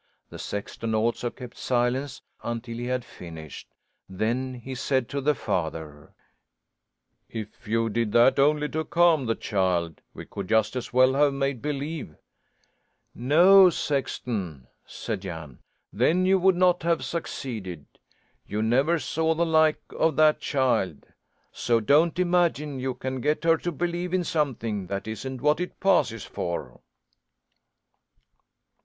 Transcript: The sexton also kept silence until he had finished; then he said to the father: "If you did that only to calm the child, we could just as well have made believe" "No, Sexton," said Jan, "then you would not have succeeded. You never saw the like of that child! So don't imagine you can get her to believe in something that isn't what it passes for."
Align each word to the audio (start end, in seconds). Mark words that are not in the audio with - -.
The 0.31 0.39
sexton 0.39 0.95
also 0.95 1.29
kept 1.29 1.55
silence 1.55 2.23
until 2.41 2.75
he 2.77 2.85
had 2.87 3.05
finished; 3.05 3.67
then 4.09 4.55
he 4.55 4.73
said 4.73 5.07
to 5.09 5.21
the 5.21 5.35
father: 5.35 6.15
"If 7.29 7.67
you 7.67 7.87
did 7.87 8.11
that 8.13 8.39
only 8.39 8.67
to 8.69 8.83
calm 8.83 9.27
the 9.27 9.35
child, 9.35 10.01
we 10.15 10.25
could 10.25 10.49
just 10.49 10.75
as 10.75 10.91
well 10.91 11.13
have 11.13 11.33
made 11.35 11.61
believe" 11.61 12.15
"No, 13.13 13.69
Sexton," 13.69 14.65
said 14.87 15.21
Jan, 15.21 15.59
"then 15.93 16.25
you 16.25 16.39
would 16.39 16.55
not 16.57 16.81
have 16.81 17.05
succeeded. 17.05 17.85
You 18.47 18.63
never 18.63 18.97
saw 18.97 19.35
the 19.35 19.45
like 19.45 19.83
of 19.91 20.15
that 20.15 20.39
child! 20.39 21.05
So 21.51 21.79
don't 21.79 22.17
imagine 22.17 22.79
you 22.79 22.95
can 22.95 23.21
get 23.21 23.43
her 23.43 23.57
to 23.57 23.71
believe 23.71 24.15
in 24.15 24.23
something 24.23 24.87
that 24.87 25.07
isn't 25.07 25.41
what 25.43 25.59
it 25.59 25.79
passes 25.79 26.25
for." 26.25 26.81